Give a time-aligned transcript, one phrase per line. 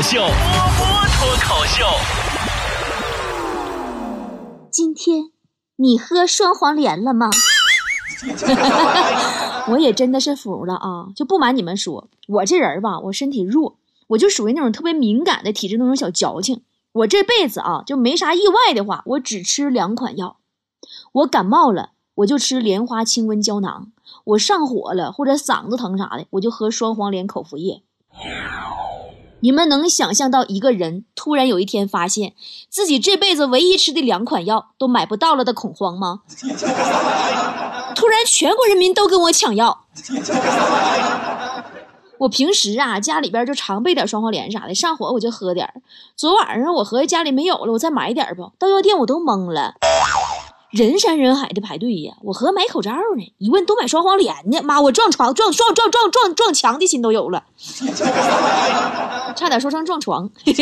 [0.00, 1.84] 口秀，波波脱口秀。
[4.70, 5.24] 今天
[5.76, 7.28] 你喝双黄连了吗？
[9.68, 11.08] 我也真的是服了啊！
[11.14, 13.76] 就不瞒你们说，我这人吧，我身体弱，
[14.06, 16.62] 我就属于那种特别敏感的体质，那种小矫情。
[16.92, 20.38] 我这辈子啊，就没啥意外的话，我只吃两款药。
[21.12, 23.88] 我感冒了，我就吃莲花清瘟胶囊；
[24.24, 27.82] 我上火了或者嗓子疼啥的，我就喝双黄连口服液。
[29.42, 32.34] 你们能想象到一个人突然有一天发现
[32.68, 36.20] 自己这辈子唯一吃的两款药都买不到了的恐慌吗？
[37.96, 39.86] 突然全国人民都跟我抢药。
[42.18, 45.66] 我平时啊家里边就常备点双黄连啥的，上火我就喝点
[46.14, 48.50] 昨晚上我合计家里没有了，我再买点吧。
[48.58, 49.72] 到药店我都懵了。
[50.70, 57.42] 人山人海的排队呀，我和买口罩呢，一问都买双黄连呢，妈，我撞床撞撞撞撞撞撞墙的心都有了，
[59.34, 60.30] 差点说成撞床。
[60.46, 60.54] 那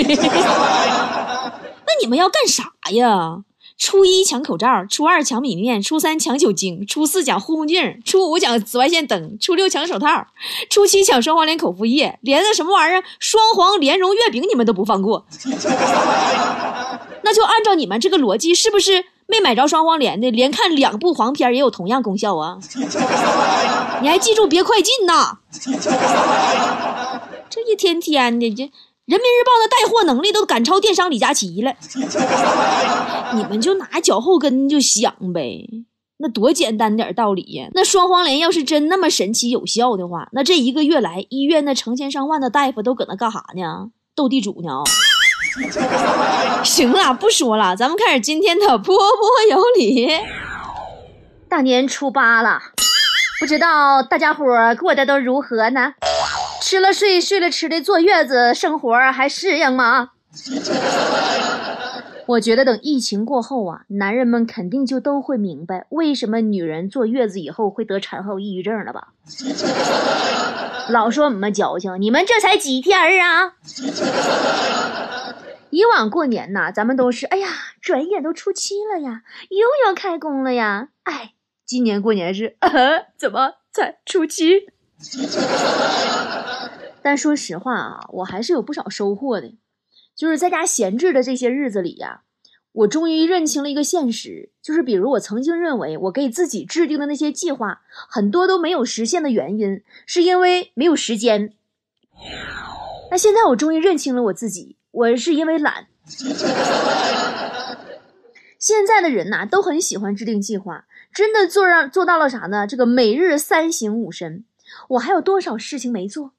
[2.01, 3.45] 你们要干啥呀？
[3.77, 10.27] 初一抢口罩，初二抢米面，初三抢酒精，初四抢护目镜，初五抢紫外线灯，初六抢手套，
[10.71, 15.27] 初七抢双黄连口服液，连那什么玩意儿双黄莲蓉月饼你们都不放过。
[17.23, 19.05] 那就按照你们这个逻辑，是不是？
[19.31, 22.59] 没买着双黄连的，连看两部黄片也有同样功效啊！
[24.01, 25.39] 你还记住别快进呐！
[27.51, 28.63] 这一天天的，这
[29.05, 31.75] 人民日报的带货能力都赶超电商李佳琦了。
[33.37, 35.69] 你们就拿脚后跟就想呗，
[36.19, 37.69] 那多简单点道理呀！
[37.75, 43.91] 那双黄连要是真那么神奇有效的话，那这一个月来医院那成千上万的大夫都搁那干啥呢？
[44.15, 44.83] 斗地主呢？
[46.65, 50.09] 行了，不说了，咱们开始今天的波波有理。
[51.49, 52.61] 大年初八了，
[53.41, 54.47] 不知道大家伙
[54.79, 55.95] 过得都如何呢？
[56.61, 60.11] 吃了睡，睡了吃的，坐月子生活还适应吗？
[62.27, 69.09] 我觉得等疫情过后啊，男人们肯定就都会明白为什么女人坐月子以后会得产后抑郁症了吧？
[70.91, 73.55] 老说我们矫情，你们这才几天啊？
[75.71, 77.49] 以往过年呐，咱们都是哎呀，
[77.81, 80.89] 转眼都初七了呀，又要开工了呀。
[81.03, 81.35] 哎，
[81.67, 82.69] 今年过年是啊，
[83.17, 84.67] 怎么才初七？
[87.03, 89.55] 但说实话啊，我还是有不少收获的。
[90.17, 92.23] 就是在家闲置的这些日子里呀，
[92.73, 101.53] 我终于认清了一个现实，就是比如我曾经认为我给自己制定的那些计划，很多都没有实现的原因，是因为没有时间。
[103.11, 104.78] 那现在我终于认清了我自己。
[104.99, 105.87] 我是因为懒。
[108.59, 112.67] 现在的人呐，都很喜欢制定计划，真的做让做到了啥呢？
[112.67, 114.45] 这个每日三省吾身。
[114.89, 116.33] 我还有多少事情没做？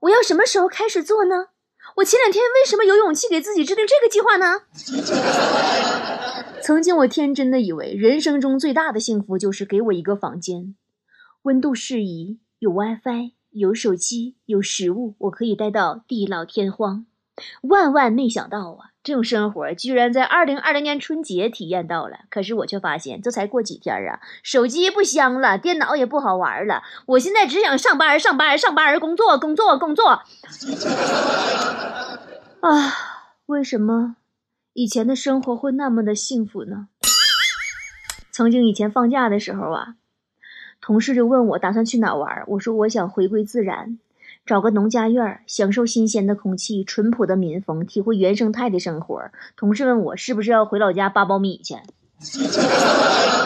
[0.00, 1.50] 我要什么时候开始做呢？
[1.96, 4.62] 我前两天为什么有勇气给自己制定这个计划呢？
[6.60, 10.74] 曾经我天真的以为，人生中最大的幸福就是给我一个房间，
[11.42, 17.06] 温度适宜，有 WiFi，有手机，有食物，我可以待到地老天荒。
[17.62, 22.18] 万万没想到啊，这种生活居然在二零二零年春节体验到了。
[22.28, 26.82] 可是我却发现，这才过几天啊，手机不香了，电脑也不好玩了。
[27.06, 30.22] 我现在只想上班，上班，上班，工作，工作，工作。
[32.60, 32.92] 啊，
[33.46, 34.16] 为什么
[34.74, 36.88] 以前的生活会那么的幸福呢？
[38.30, 39.94] 曾经以前放假的时候啊，
[40.80, 43.98] 同事就问我打算去哪玩，我说我想回归自然。
[44.44, 49.22] 找个农家院，享受新鲜的空气、淳朴的民风，体会原生态的生活。
[49.56, 51.76] 同事问我是不是要回老家扒苞米去，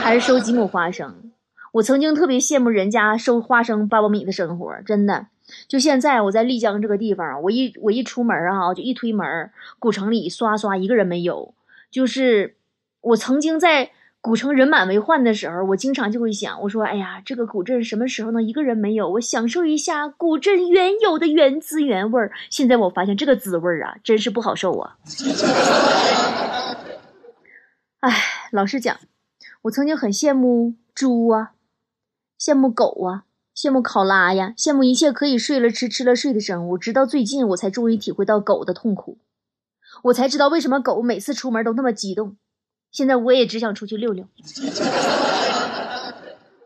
[0.00, 1.30] 还是收几亩花生？
[1.72, 5.26] 我曾经特别羡慕人家收花生、扒苞米的生活，真的。
[5.68, 11.54] 就现在我在丽江这个地方，我一我一出门啊，就一推门，古城里刷刷一个人没有。
[11.90, 12.56] 就是
[13.02, 13.90] 我曾经在。
[14.26, 19.08] 古城人满为患的时候，我经常就会想，我说：“哎呀，这个古镇什么时候能一个人没有？
[19.08, 24.96] 我享受一下古镇原有的原汁原味儿。”现在我发现这个滋味儿啊，真是不好受啊！
[28.00, 28.12] 哎，
[28.50, 28.98] 老实讲，
[29.62, 31.52] 我曾经很羡慕猪啊，
[32.40, 33.26] 羡慕狗啊，
[33.56, 36.76] 羡慕考拉呀，羡慕一切可以睡了吃吃了睡的生物。
[36.76, 39.18] 直到最近，我才终于体会到狗的痛苦，
[40.02, 42.36] 我才知道为什么狗每次出门都那么激动。
[42.90, 44.26] 现在我也只想出去溜溜，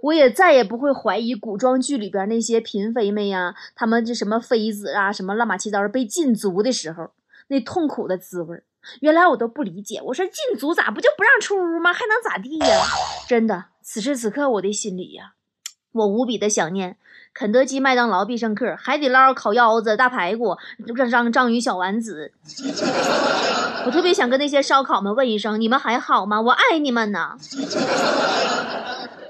[0.00, 7.11] 我也再也不会怀疑古装剧里边那些嫔妃们呀，他们这什么妃子啊，什么乱七八糟被禁足的时候
[7.49, 8.62] 那痛苦的滋味
[9.00, 10.00] 原来我都不理解。
[10.05, 11.93] 我说禁足咋不就不让出屋吗？
[11.93, 12.82] 还能咋地呀？
[13.28, 15.34] 真的，此时此刻我的心里呀，
[15.93, 16.96] 我无比的想念
[17.34, 20.56] 肯德基、麦当劳必胜客、海底捞烤腰子、大排骨、
[21.11, 22.32] 章章鱼小丸子。
[23.86, 26.40] 我特别想跟那些烧烤们问一声：你们还好吗？
[26.40, 27.36] 我爱你们呢。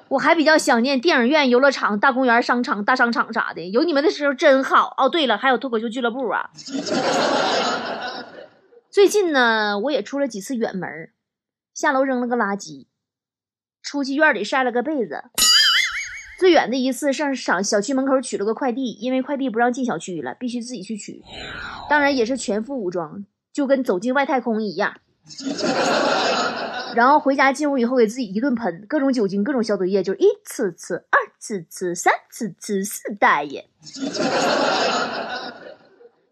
[0.08, 4.92] 我还比较想念电影院、游乐场、大公园、商场、大商场啥的，有你们的时候真好。
[4.96, 6.50] 哦，对了，还有脱口秀俱乐部啊。
[8.90, 10.88] 最近呢，我也出了几次远门，
[11.72, 12.88] 下楼扔了个垃圾，
[13.82, 15.22] 出去院里晒了个被子。
[16.40, 21.22] 最远的一次上上小区门口取了个快递，因为快递不让进小区了，必须自己去取。
[21.88, 24.94] 当然也是全副武装，就跟走进外太空一样。
[26.94, 33.68] 然后回家进屋以后，给自己一顿喷，各种酒精，各种消毒液，就是一次次、二次次、三次次、四大爷。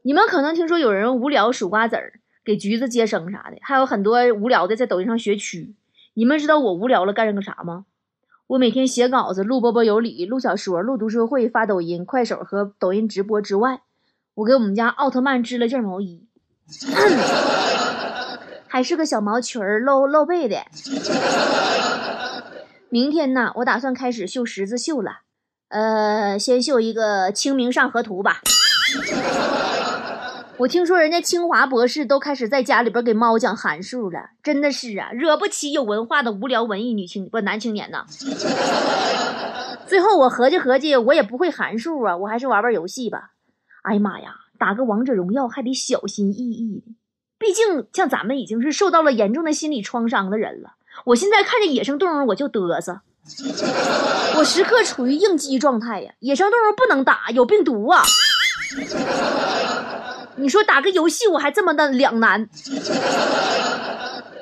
[0.02, 5.74] 你们可能听说有人无聊数瓜子儿，给橘子接生啥的，还有很多无聊的在抖音上学曲。
[6.14, 7.84] 你们知道我无聊了干了个啥吗？
[8.48, 13.82] 我每天写稿子、录波波有理、录小说、录读书会、发抖音、快手和抖音直播之外，
[14.34, 16.26] 我给我们家奥特曼织了件毛衣。
[18.68, 20.64] 还是个小毛裙儿，露露背的。
[22.90, 25.20] 明天呢，我打算开始绣十字绣了。
[25.68, 28.40] 呃，先绣一个《清明上河图》吧。
[30.58, 38.04] 我听说人家清华博士都开始在家里边给猫讲函数了，真的是啊，惹不起有文化的无聊文艺女青不男青年呐。
[39.86, 43.30] 最后我合计合计，我也不会函数啊，我还是玩玩游戏吧。
[43.82, 46.94] 哎呀妈呀，打个王者荣耀还得小心翼翼的。
[47.38, 50.74] 毕竟，像咱们已经是受到了严重的心理创伤的人了。
[51.04, 53.00] 我现在看见野生动物我就嘚瑟，
[54.36, 56.12] 我时刻处于应激状态呀。
[56.18, 58.02] 野生动物不能打，有病毒啊！
[60.34, 62.48] 你说打个游戏我还这么的两难。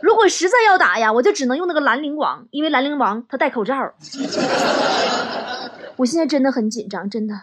[0.01, 3.77] 如果实在要打呀，我就只能用那个兰陵王，因为兰陵王他戴口罩。
[5.97, 7.35] 我现在真的很紧张，真的，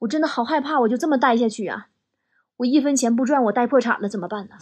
[0.00, 1.88] 我真的好害怕，我就这么待下去啊。
[2.58, 4.56] 我一分钱不赚，我待破产了怎么办呢？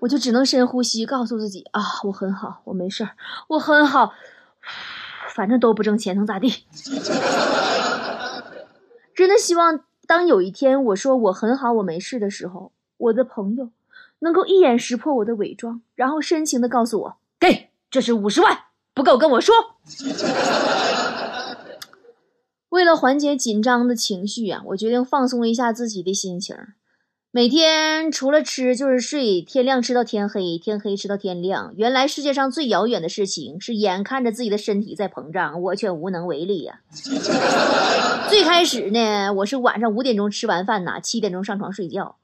[0.00, 3.10] 我就只能深呼吸，告诉自己啊，我很好，我没事儿，
[3.48, 4.12] 我很好，
[5.34, 6.66] 反正都不挣钱，能咋地？
[9.14, 13.70] 真的希望当有一天我说我很好，我没事的时候，我的朋友
[14.18, 18.58] 能够一眼识破我的伪装，然后深情的告诉我：“给，这是五十万，
[18.92, 19.54] 不够跟我说。”
[22.74, 26.56] 为了缓解紧张的情绪啊，我决定放松一下自己的心情。
[27.30, 31.72] 每天除了吃就是睡，天亮吃到天黑，天黑吃到天亮。
[31.76, 36.80] 原来世界上最遥远的事情是眼看着自己的身体在膨胀，我却无能为力呀。
[38.28, 42.16] 最开始呢，我是晚上五点钟吃完饭呐，七点钟上床睡觉。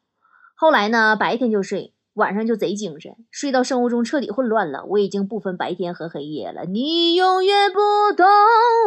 [0.57, 1.93] 后来呢，白天就睡。
[2.15, 6.65] 晚上就贼精神，睡到生物钟彻底混乱了，我已经不分白天和黑夜了。
[6.65, 7.79] 你永远不
[8.17, 8.27] 懂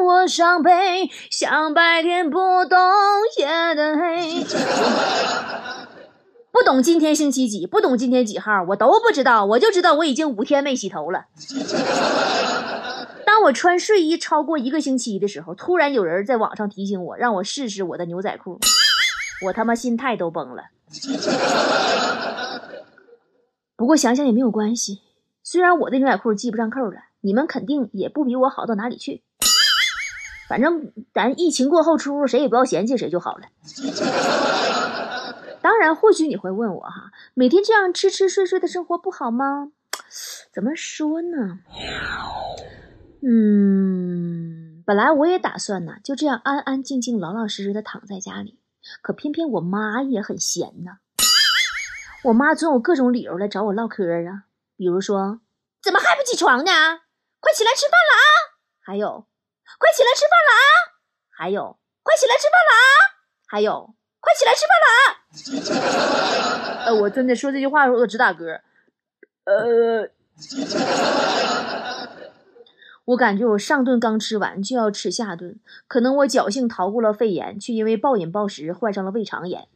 [0.06, 2.78] 我伤悲，像白天不懂
[3.40, 4.44] 夜的黑。
[6.52, 9.46] 不懂今天星期几，不懂今天几号，我都不知道。
[9.46, 11.26] 我就知道我已经五天没洗头了。
[13.26, 18.60] 当我穿睡衣超过一个星期的时候，突然有人在网上提醒我，让我试试我的牛仔裤。
[19.48, 20.66] 我他妈心态都崩了。
[23.76, 25.02] 不过想想也没有关系，
[25.44, 29.24] 虽然我的牛仔裤系不上扣了，你们肯定也不比我好到哪里去。
[30.48, 33.48] 反正咱疫情过后出入，谁也不要嫌弃谁就好了。
[35.62, 39.72] 当然，或许你会问我哈，每天这样吃吃睡睡的生活不好吗？
[40.54, 41.60] 怎么说呢？
[43.22, 48.60] 嗯，本来我也打算呢，就这样安安静静、老老实实的躺在家里，
[49.02, 50.98] 可偏偏我妈也很闲呢。
[52.24, 55.42] 我妈总有各种理由来找我唠嗑啊，比如说，
[55.84, 56.72] 怎么还不起床呢？
[57.42, 58.56] 快起来吃饭了啊！
[58.80, 59.28] 还有，
[59.78, 60.64] 快起来吃饭了啊！
[61.36, 63.20] 还有，快起来吃饭了啊！
[63.46, 64.86] 还有，快起来吃饭了
[66.80, 66.88] 啊！
[66.88, 68.62] 呃，我真的说这句话的时候我直打嗝。
[69.44, 70.08] 呃，
[73.04, 79.68] 我感觉我上顿刚吃完就要吃下顿，可能我侥幸逃过了肺炎，却因为暴饮暴食患上了胃肠炎。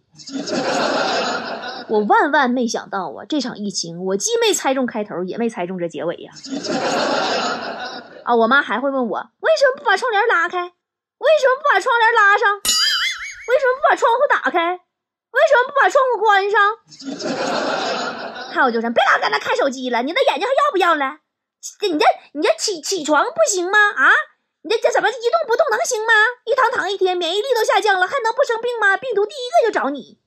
[1.90, 3.26] 我万万没想到啊！
[3.28, 6.32] 这场疫情，我既没猜中开头，也没猜中这结尾呀！
[8.24, 10.60] 啊，我妈还会问我为什么不把窗帘拉开？
[10.60, 12.56] 为什么不把窗帘拉上？
[12.56, 14.80] 为什么不把窗户打开？
[15.32, 16.78] 为什么不把窗户关上？
[18.52, 21.20] 还有就是别老在那看手机了，你那眼睛还要不要了？
[21.82, 23.78] 你这你这起起床不行吗？
[23.96, 24.12] 啊？
[24.68, 26.12] 你这这怎么一动不动能行吗？
[26.44, 28.98] 一躺躺一天，免疫力都下降了，还能不生病吗？
[28.98, 30.18] 病毒第一个就找你。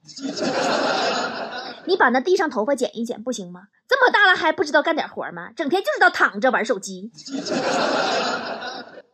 [1.84, 3.64] 你把那地上头发剪一剪不行吗？
[3.86, 5.50] 这么大了还不知道干点活吗？
[5.54, 7.10] 整天就知道躺着玩手机。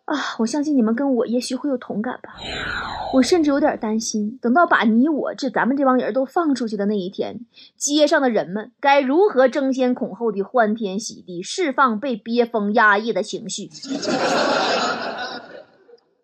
[0.04, 2.37] 啊，我相信你们跟我也许会有同感吧。
[3.12, 7.40] 我甚至有点担心，等到把你我这咱们这帮人都放出去的那一天，
[7.76, 13.68] 街上的人们该如何争先恐后的欢天喜地释放被憋疯压抑的情绪？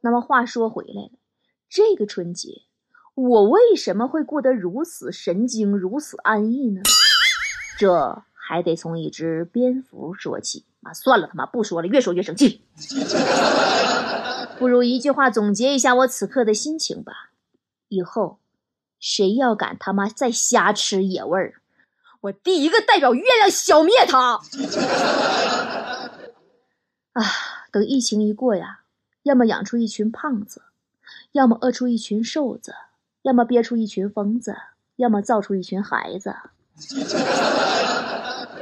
[0.02, 1.10] 那么话说回来了，
[1.70, 2.62] 这个春节
[3.14, 6.82] 我为什么会过得如此神经、如此安逸呢？
[7.78, 10.64] 这还得从一只蝙蝠说起。
[10.82, 12.64] 啊，算了，他妈不说了，越说越生气。
[14.58, 17.30] 不如一句话总结一下我此刻的心情吧：
[17.88, 18.38] 以后
[18.98, 21.60] 谁要敢他妈再瞎吃野味儿，
[22.22, 24.40] 我第一个代表月亮消灭他！
[27.12, 27.22] 啊，
[27.70, 28.80] 等疫情一过呀，
[29.22, 30.62] 要么养出一群胖子，
[31.32, 32.74] 要么饿出一群瘦子，
[33.22, 34.56] 要么憋出一群疯子，
[34.96, 36.34] 要么造出一群孩子。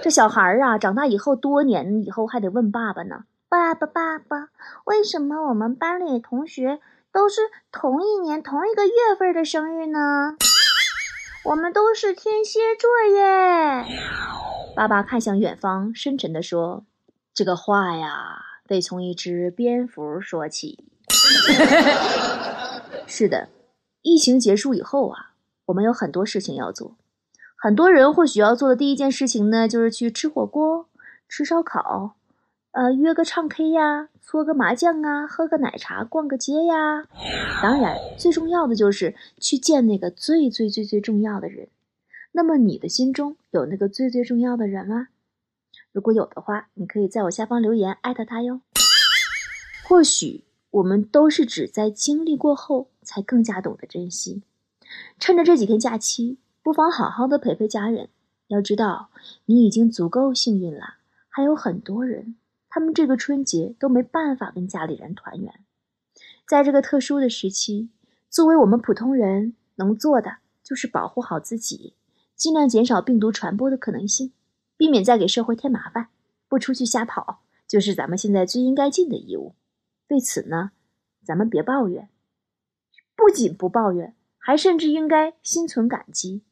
[0.02, 4.48] 这小孩儿啊，长大以后，多年以后还得问爸爸呢：“爸爸，爸爸，
[4.84, 6.80] 为什么我们班里同学
[7.12, 10.36] 都是同一年同一个月份的生日呢？
[11.44, 13.84] 我们都是天蝎座耶！”
[14.76, 16.84] 爸爸看向远方，深沉地说
[17.34, 20.84] ：“这个话呀，得从一只蝙蝠说起。
[23.08, 23.48] ”是的，
[24.02, 25.32] 疫情结束以后啊，
[25.66, 26.96] 我们有很多事情要做。
[27.56, 30.86] 很多人或许要做的第一件事情呢，就是去吃火锅、
[31.28, 32.14] 吃烧烤，
[32.70, 37.04] 呃，约个唱 K 呀，搓个麻将啊，喝个奶茶，逛个街呀。
[37.60, 41.66] 当然，最重要的就是去见那个最最最最重要的人。
[42.30, 45.08] 那么，你的心中有那个最最重要的人吗？
[45.92, 48.60] 如果有的话，你可以在我下方留言艾特他哟。
[49.88, 54.42] 或许我们都是只在经历过后，才更加懂得珍惜。
[55.18, 56.38] 趁着这几天假期。
[56.62, 58.10] 不妨好好的陪陪家人。
[58.48, 59.08] 要知道，
[59.46, 60.96] 你已经足够幸运了。
[61.30, 62.36] 还有很多人，
[62.68, 65.54] 他们这个春节都没办法跟家里人团圆。
[66.46, 67.88] 在这个特殊的时期，
[68.28, 71.94] 作为我们普通人能做的，就是保护好自己，
[72.36, 74.32] 尽量减少病毒传播的可能性，
[74.80, 76.08] 避免再给社会添麻烦。
[76.48, 79.54] 不出去瞎跑，就是咱们现在最应该尽的义务。
[80.08, 80.70] 对此呢，
[81.22, 82.08] 咱们别抱怨，
[83.14, 86.42] 不仅不抱怨，还甚至应该心存感激。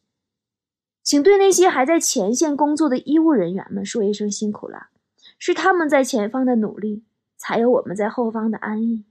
[1.03, 4.89] 请对那些还在前线工作的医务人员们说一声辛苦了，
[5.39, 7.05] 是他们在前方的努力，
[7.39, 9.07] 才有我们在后方的安逸。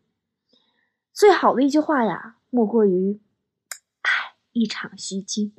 [1.11, 3.19] 最好的一句话呀，莫过于
[4.03, 5.51] “唉，一场虚惊”。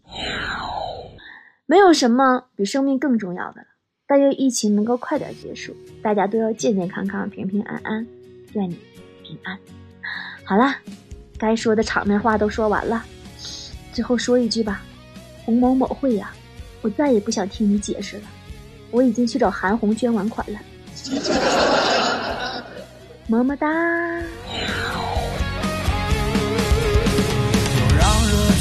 [1.70, 3.66] 没有什么比生命更重要的了。
[4.06, 8.06] 但愿疫情能够快点结束，大家都要健健康康、平平安安。
[8.54, 8.78] 愿你
[9.22, 9.58] 平安。
[10.44, 10.75] 好了，
[11.37, 13.04] 该说的场面话都说完了，
[13.92, 14.80] 最后说一句吧。
[15.44, 16.32] 洪某某会呀，
[16.80, 18.22] 我再也不想听你解释了。
[18.90, 20.58] 我已经去找韩红捐完款了，
[23.28, 23.68] 么么哒。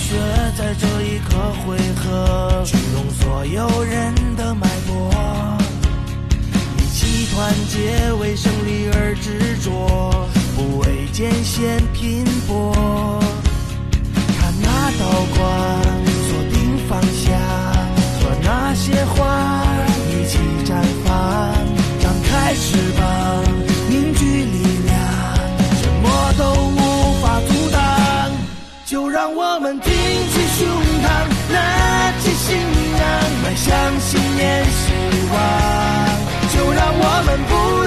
[0.08, 0.16] 却
[0.58, 1.36] 在这一刻
[1.66, 5.12] 汇合，触动所有人的脉搏，
[6.78, 12.74] 一起团结为胜利而执着，不畏艰险拼搏。
[14.40, 15.46] 看那道光
[16.30, 16.58] 锁定。
[16.88, 17.38] 方向
[18.22, 19.66] 和那些花
[20.10, 21.54] 一起绽放，
[22.00, 23.04] 张开翅膀，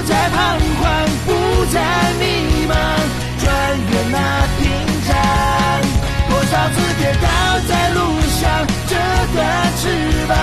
[0.01, 0.35] 不再彷
[0.81, 0.89] 徨，
[1.27, 1.29] 不
[1.65, 1.77] 再
[2.19, 2.25] 迷
[2.65, 2.73] 茫，
[3.37, 3.45] 穿
[3.77, 4.17] 越那
[4.57, 4.65] 屏
[5.07, 5.09] 障。
[6.27, 7.27] 多少次跌倒
[7.69, 7.99] 在路
[8.41, 8.41] 上。
[8.89, 8.97] 折
[9.35, 9.37] 断
[9.77, 9.83] 翅
[10.27, 10.33] 膀，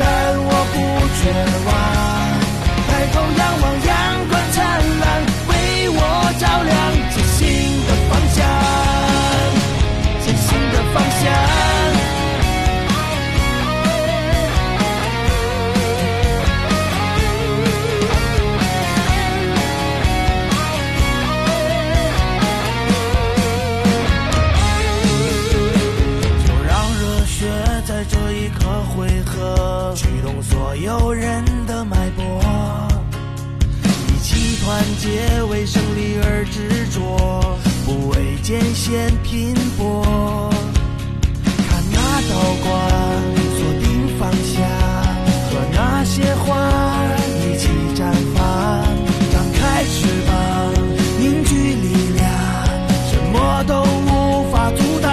[0.00, 0.02] 但
[0.34, 0.76] 我不
[1.14, 1.22] 绝
[1.64, 1.70] 望。
[2.88, 3.88] 抬头仰望，阳
[4.28, 4.58] 光灿
[5.00, 5.06] 烂，
[5.46, 5.50] 为
[5.90, 5.96] 我
[6.40, 6.77] 照亮
[38.48, 40.48] 艰险拼搏。
[41.68, 42.32] 看那道
[42.64, 42.66] 光，
[43.58, 43.86] 锁定
[44.18, 44.64] 方向，
[45.50, 46.48] 和那些花
[47.44, 48.00] 一起绽
[48.34, 48.40] 放，
[49.30, 50.32] 张开翅膀，
[51.18, 52.24] 凝聚力量，
[53.10, 55.10] 什么都无法阻挡。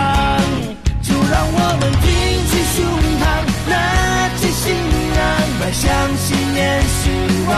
[1.02, 2.08] 就让我们挺
[2.48, 2.88] 起胸
[3.20, 3.24] 膛，
[3.70, 3.76] 拿
[4.38, 4.64] 起信。
[5.60, 7.10] 迈向新年希
[7.50, 7.54] 望，